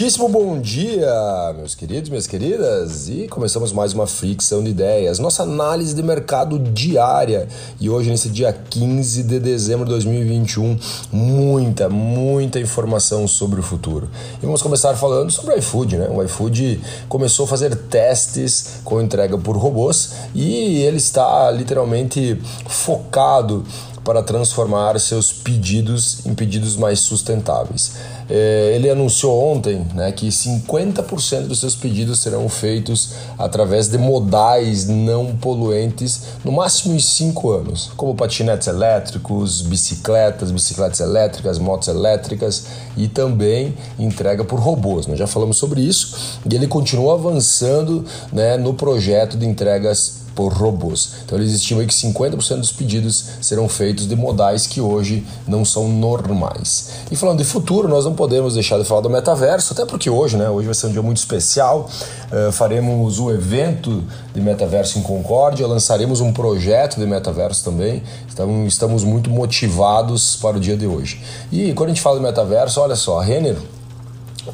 [0.00, 1.12] Muitíssimo bom dia,
[1.58, 6.58] meus queridos, minhas queridas, e começamos mais uma fricção de ideias, nossa análise de mercado
[6.58, 7.46] diária.
[7.78, 10.78] E hoje, nesse dia 15 de dezembro de 2021,
[11.12, 14.08] muita, muita informação sobre o futuro.
[14.42, 16.08] E vamos começar falando sobre o iFood, né?
[16.08, 23.66] O iFood começou a fazer testes com entrega por robôs e ele está literalmente focado
[24.10, 27.92] para transformar seus pedidos em pedidos mais sustentáveis.
[28.28, 34.88] É, ele anunciou ontem né, que 50% dos seus pedidos serão feitos através de modais
[34.88, 42.66] não poluentes, no máximo em 5 anos, como patinetes elétricos, bicicletas, bicicletas elétricas, motos elétricas
[42.96, 45.06] e também entrega por robôs.
[45.06, 50.54] Nós já falamos sobre isso e ele continua avançando né, no projeto de entregas por
[50.54, 51.16] robôs.
[51.22, 55.86] Então eles estimam que 50% dos pedidos serão feitos de modais que hoje não são
[55.86, 56.92] normais.
[57.10, 60.38] E falando de futuro, nós não podemos deixar de falar do metaverso, até porque hoje,
[60.38, 61.90] né, hoje vai ser um dia muito especial.
[62.32, 64.02] Uh, faremos o evento
[64.34, 68.02] de metaverso em Concórdia, lançaremos um projeto de metaverso também.
[68.32, 71.20] Então estamos muito motivados para o dia de hoje.
[71.52, 73.58] E quando a gente fala de metaverso, olha só, a Renner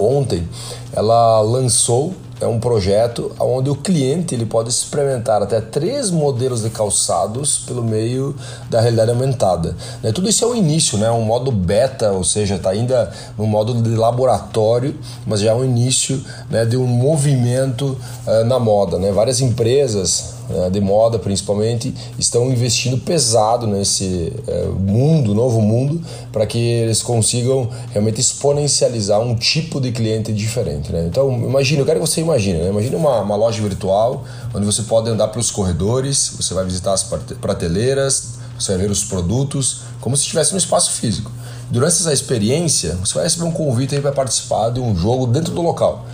[0.00, 0.48] ontem
[0.92, 6.70] ela lançou é um projeto onde o cliente ele pode experimentar até três modelos de
[6.70, 8.34] calçados pelo meio
[8.68, 9.74] da realidade aumentada.
[10.02, 10.12] Né?
[10.12, 11.10] Tudo isso é o início, né?
[11.10, 14.94] um modo beta, ou seja, está ainda no modo de laboratório,
[15.26, 18.98] mas já é o início né, de um movimento uh, na moda.
[18.98, 19.10] Né?
[19.12, 26.00] Várias empresas né, de moda principalmente, estão investindo pesado nesse é, mundo, novo mundo,
[26.32, 30.92] para que eles consigam realmente exponencializar um tipo de cliente diferente.
[30.92, 31.06] Né?
[31.06, 32.68] Então, imagine, eu quero que você imagine, né?
[32.68, 34.24] imagine uma, uma loja virtual
[34.54, 39.04] onde você pode andar pelos corredores, você vai visitar as prateleiras, você vai ver os
[39.04, 41.30] produtos, como se estivesse no espaço físico.
[41.70, 45.60] Durante essa experiência, você vai receber um convite para participar de um jogo dentro do
[45.60, 46.06] local.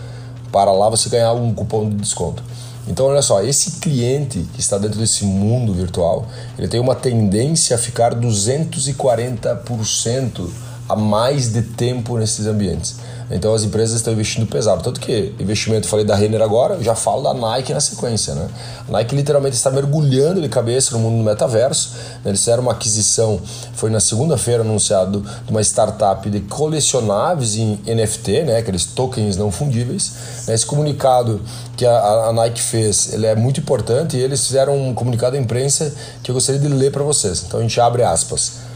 [0.52, 2.44] Para lá você ganhar um cupom de desconto.
[2.86, 6.26] Então, olha só, esse cliente que está dentro desse mundo virtual,
[6.58, 10.50] ele tem uma tendência a ficar 240%
[10.88, 12.96] a mais de tempo nesses ambientes.
[13.32, 14.82] Então as empresas estão investindo pesado.
[14.82, 18.34] Tanto que investimento, falei da Renner agora, já falo da Nike na sequência.
[18.34, 18.46] Né?
[18.88, 21.94] A Nike literalmente está mergulhando de cabeça no mundo do metaverso.
[22.24, 23.40] Eles fizeram uma aquisição,
[23.74, 28.58] foi na segunda-feira anunciado, de uma startup de colecionáveis em NFT, né?
[28.58, 30.12] aqueles tokens não fundíveis.
[30.46, 31.40] Esse comunicado
[31.74, 35.38] que a, a Nike fez ele é muito importante e eles fizeram um comunicado à
[35.38, 37.44] imprensa que eu gostaria de ler para vocês.
[37.46, 38.71] Então a gente abre aspas.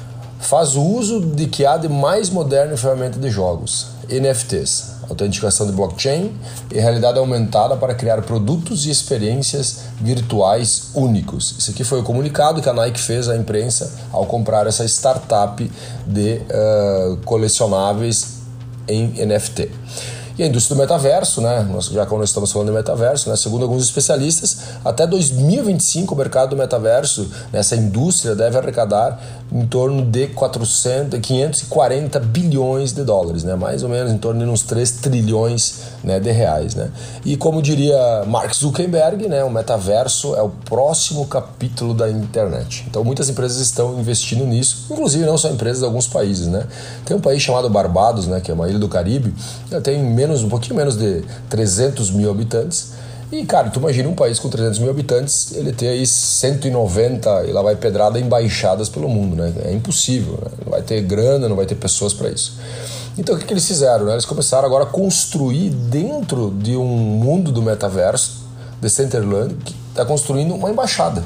[0.46, 5.72] Faz uso de que há de mais moderno em ferramenta de jogos NFTs, autenticação de
[5.72, 6.32] blockchain
[6.70, 11.56] e realidade aumentada para criar produtos e experiências virtuais únicos.
[11.58, 15.68] Isso aqui foi o comunicado que a Nike fez à imprensa ao comprar essa startup
[16.06, 18.36] de uh, colecionáveis
[18.86, 19.68] em NFT.
[20.38, 21.66] E a indústria do metaverso, né?
[21.90, 23.36] já que nós estamos falando de metaverso, né?
[23.36, 29.18] segundo alguns especialistas, até 2025 o mercado do metaverso, nessa indústria, deve arrecadar
[29.50, 33.54] em torno de 400, 540 bilhões de dólares, né?
[33.54, 36.74] mais ou menos em torno de uns 3 trilhões né, de reais.
[36.74, 36.90] Né?
[37.24, 42.84] E como diria Mark Zuckerberg, né, o metaverso é o próximo capítulo da internet.
[42.88, 46.46] Então muitas empresas estão investindo nisso, inclusive não só empresas de alguns países.
[46.46, 46.66] Né?
[47.04, 49.32] Tem um país chamado Barbados, né, que é uma ilha do Caribe,
[49.82, 52.92] tem menos, um pouquinho menos de 300 mil habitantes.
[53.30, 57.52] E, cara, tu imagina um país com 300 mil habitantes, ele ter aí 190 e
[57.52, 59.52] lá vai pedrada embaixadas pelo mundo, né?
[59.64, 60.50] É impossível, né?
[60.64, 62.56] Não vai ter grana, não vai ter pessoas para isso.
[63.18, 64.04] Então, o que, que eles fizeram?
[64.04, 64.12] Né?
[64.12, 68.44] Eles começaram agora a construir dentro de um mundo do metaverso,
[68.80, 71.24] de Centerland, que está construindo uma embaixada.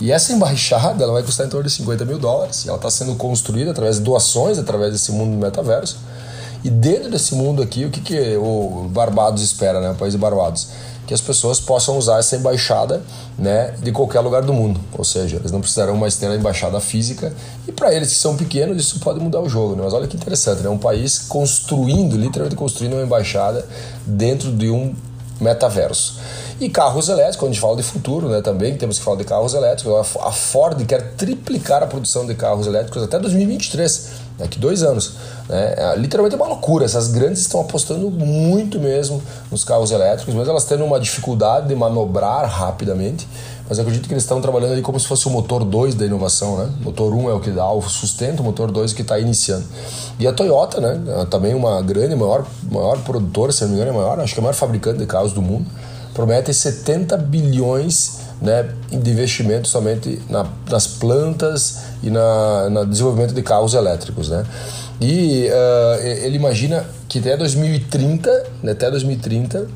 [0.00, 2.66] E essa embaixada ela vai custar em torno de 50 mil dólares.
[2.66, 5.96] Ela está sendo construída através de doações, através desse mundo do metaverso.
[6.64, 9.90] E dentro desse mundo aqui, o que, que o Barbados espera, né?
[9.90, 10.68] o país de Barbados?
[11.06, 13.02] Que as pessoas possam usar essa embaixada
[13.38, 14.78] né, de qualquer lugar do mundo.
[14.92, 17.32] Ou seja, eles não precisarão mais ter a embaixada física.
[17.66, 19.74] E para eles que são pequenos, isso pode mudar o jogo.
[19.74, 19.82] Né?
[19.84, 20.68] Mas olha que interessante, né?
[20.68, 23.66] um país construindo, literalmente construindo uma embaixada
[24.04, 24.94] dentro de um
[25.40, 26.18] metaverso.
[26.60, 29.24] E carros elétricos, quando a gente fala de futuro, né, também temos que falar de
[29.24, 30.16] carros elétricos.
[30.20, 35.14] A Ford quer triplicar a produção de carros elétricos até 2023, daqui dois anos.
[35.48, 35.74] Né?
[35.76, 36.84] É, literalmente é uma loucura.
[36.84, 41.74] Essas grandes estão apostando muito mesmo nos carros elétricos, mas elas tendo uma dificuldade de
[41.74, 43.26] manobrar rapidamente.
[43.68, 46.56] Mas acredito que eles estão trabalhando ali como se fosse o motor 2 da inovação,
[46.56, 46.70] né?
[46.80, 49.18] Motor 1 um é o que dá o sustento, o motor 2 é que está
[49.18, 49.64] iniciando.
[50.18, 50.98] E a Toyota, né?
[51.20, 54.40] É também uma grande, maior, maior produtora, se não me engano, é maior, acho que
[54.40, 55.66] é a maior fabricante de carros do mundo,
[56.14, 63.42] promete 70 bilhões né, de investimento somente na, nas plantas e na, no desenvolvimento de
[63.42, 64.28] carros elétricos.
[64.28, 64.44] Né?
[65.00, 69.66] E uh, ele imagina que até 2030, né, até 2030,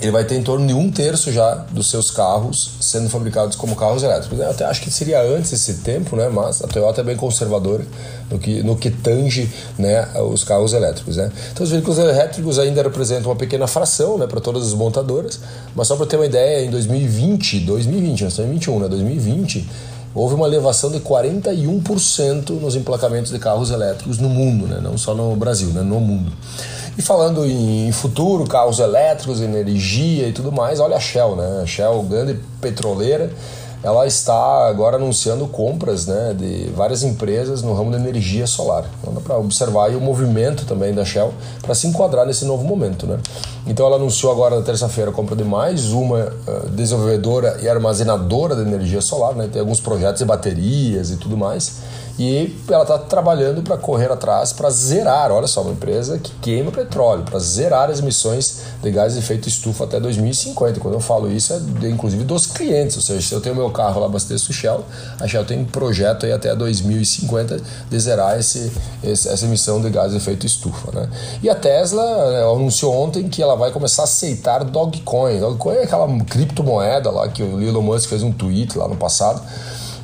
[0.00, 3.74] ele vai ter em torno de um terço já dos seus carros sendo fabricados como
[3.74, 4.38] carros elétricos.
[4.38, 6.28] Eu até acho que seria antes esse tempo, né?
[6.28, 7.84] mas a Toyota é bem conservadora
[8.30, 11.16] no que, no que tange né, os carros elétricos.
[11.16, 11.30] Né?
[11.52, 15.40] Então, os veículos elétricos ainda representam uma pequena fração né, para todas as montadoras,
[15.74, 18.88] mas só para ter uma ideia, em 2020, 2020, nós estamos em 2021, né?
[18.88, 19.68] 2020,
[20.16, 24.80] houve uma elevação de 41% nos emplacamentos de carros elétricos no mundo, né?
[24.82, 25.82] não só no Brasil, né?
[25.82, 26.32] no mundo.
[26.96, 31.60] E falando em futuro, carros elétricos, energia e tudo mais, olha a Shell, né?
[31.62, 33.30] A Shell, grande petroleira,
[33.82, 38.84] ela está agora anunciando compras né, de várias empresas no ramo da energia solar.
[39.00, 41.32] Então dá para observar o movimento também da Shell
[41.62, 43.06] para se enquadrar nesse novo momento.
[43.06, 43.18] Né?
[43.66, 46.32] Então ela anunciou agora na terça-feira a compra de mais uma
[46.70, 49.48] desenvolvedora e armazenadora de energia solar, né?
[49.52, 51.76] tem alguns projetos de baterias e tudo mais.
[52.18, 56.70] E ela está trabalhando para correr atrás para zerar, olha só, uma empresa que queima
[56.70, 60.80] petróleo, para zerar as emissões de gases de efeito estufa até 2050.
[60.80, 63.70] Quando eu falo isso, é de, inclusive dos clientes, ou seja, se eu tenho meu
[63.70, 64.82] carro lá, abasteço Shell,
[65.20, 67.60] a Shell tem um projeto aí até 2050
[67.90, 68.72] de zerar esse,
[69.04, 70.98] esse, essa emissão de gases de efeito estufa.
[70.98, 71.10] Né?
[71.42, 75.38] E a Tesla né, anunciou ontem que ela vai começar a aceitar Dogecoin.
[75.38, 79.42] Dogecoin é aquela criptomoeda lá que o Elon Musk fez um tweet lá no passado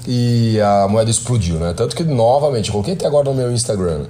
[0.07, 1.73] e a moeda explodiu, né?
[1.77, 4.05] Tanto que, novamente, eu coloquei até agora no meu Instagram.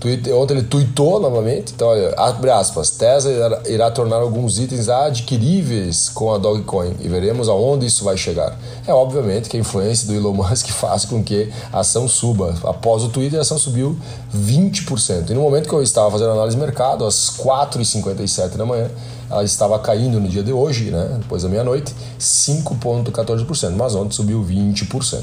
[0.00, 6.08] Twitter, ontem ele tweetou novamente, então, olha, abre aspas, Tesla irá, tornar alguns itens adquiríveis
[6.08, 8.56] com a Dogecoin e veremos aonde isso vai chegar.
[8.86, 12.54] É obviamente que a influência do Elon Musk faz com que a ação suba.
[12.62, 13.98] Após o Twitter, a ação subiu
[14.32, 15.30] 20%.
[15.30, 18.88] E no momento que eu estava fazendo análise de mercado, às 4h57 da manhã,
[19.28, 24.44] ela estava caindo no dia de hoje, né, depois da meia-noite, 5,14%, mas ontem subiu
[24.44, 25.22] 20%.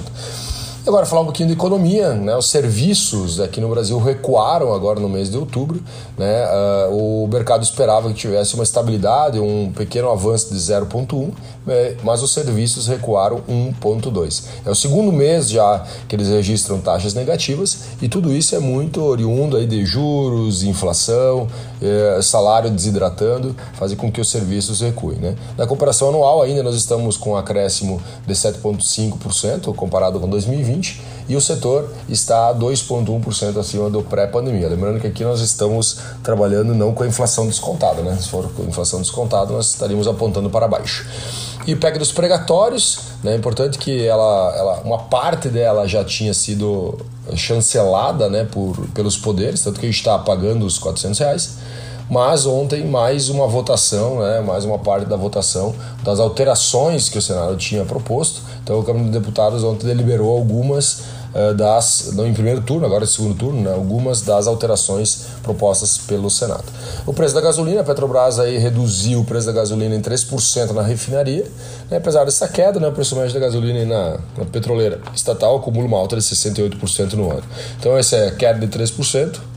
[0.87, 2.37] Agora falar um pouquinho de economia, né?
[2.37, 5.81] Os serviços aqui no Brasil recuaram agora no mês de outubro,
[6.15, 6.45] né?
[6.91, 11.31] Uh, o mercado esperava que tivesse uma estabilidade, um pequeno avanço de 0,1,
[11.65, 11.95] né?
[12.03, 14.43] mas os serviços recuaram 1,2.
[14.63, 19.01] É o segundo mês já que eles registram taxas negativas e tudo isso é muito
[19.01, 21.47] oriundo aí de juros, inflação,
[21.81, 25.35] eh, salário desidratando, fazem com que os serviços recuem, né?
[25.57, 31.01] Na comparação anual ainda nós estamos com um acréscimo de 7,5% comparado com 2020 2020
[31.27, 34.67] e o setor está 2,1% acima do pré-pandemia.
[34.67, 38.15] Lembrando que aqui nós estamos trabalhando não com a inflação descontada, né?
[38.19, 41.05] Se for com a inflação descontada, nós estaríamos apontando para baixo.
[41.65, 43.33] E o PEC dos pregatórios, né?
[43.33, 46.95] é importante que ela, ela, uma parte dela já tinha sido
[47.35, 51.57] chancelada né, por, pelos poderes, tanto que a gente está pagando os 400 reais.
[52.09, 55.73] Mas ontem mais uma votação, né, mais uma parte da votação
[56.03, 58.41] das alterações que o Senado tinha proposto.
[58.63, 60.99] Então, o Câmara dos Deputados ontem deliberou algumas
[61.33, 65.97] uh, das, não em primeiro turno, agora em segundo turno, né, algumas das alterações propostas
[65.97, 66.65] pelo Senado.
[67.07, 70.83] O preço da gasolina, a Petrobras aí reduziu o preço da gasolina em 3% na
[70.83, 71.45] refinaria.
[71.89, 75.87] Né, apesar dessa queda, né, o preço médio da gasolina na, na petroleira estatal acumula
[75.87, 77.43] uma alta de 68% no ano.
[77.79, 79.54] Então, essa é a queda de 3%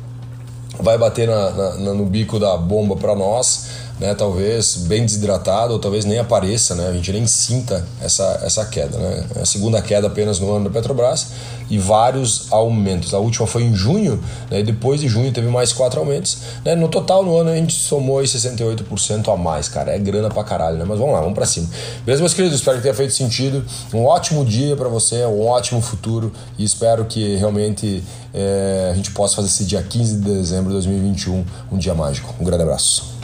[0.80, 3.68] vai bater na, na, no bico da bomba para nós,
[4.00, 4.14] né?
[4.14, 6.88] Talvez bem desidratado ou talvez nem apareça, né?
[6.88, 9.24] A gente nem sinta essa, essa queda, né?
[9.36, 11.28] É a segunda queda apenas no ano da Petrobras
[11.70, 13.12] e vários aumentos.
[13.12, 14.62] A última foi em junho, né?
[14.62, 16.38] depois de junho teve mais quatro aumentos.
[16.64, 16.74] Né?
[16.74, 19.94] No total, no ano, a gente somou 68% a mais, cara.
[19.94, 20.84] É grana pra caralho, né?
[20.86, 21.68] Mas vamos lá, vamos pra cima.
[22.04, 22.58] Beleza, meus queridos?
[22.58, 23.64] Espero que tenha feito sentido.
[23.92, 28.02] Um ótimo dia para você, um ótimo futuro e espero que realmente
[28.32, 32.34] é, a gente possa fazer esse dia 15 de dezembro de 2021 um dia mágico.
[32.40, 33.17] Um grande abraço.